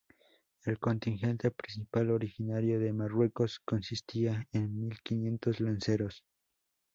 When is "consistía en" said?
3.63-4.75